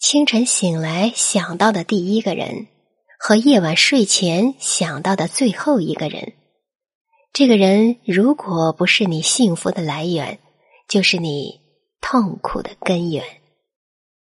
[0.00, 2.68] 清晨醒来想到的第一个人
[3.18, 6.32] 和夜晚睡前想到的最后一个人。
[7.34, 10.38] 这个人如果不是你幸福的来源
[10.88, 11.60] 就是你
[12.00, 13.39] 痛苦的根源。